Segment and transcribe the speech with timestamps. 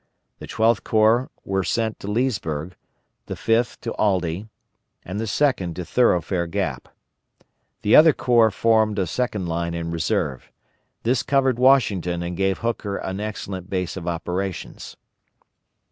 [0.39, 2.75] The Twelfth Corps were sent to Leesburg,
[3.27, 4.47] the Fifth to Aldie,
[5.05, 6.89] and the Second to Thoroughfare Gap.
[7.83, 10.51] The other corps formed a second line in reserve.
[11.03, 14.97] This covered Washington and gave Hooker an excellent base of operations.